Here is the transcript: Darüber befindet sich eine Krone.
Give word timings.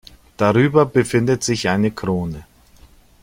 Darüber 0.35 0.87
befindet 0.87 1.43
sich 1.43 1.69
eine 1.69 1.91
Krone. 1.91 2.45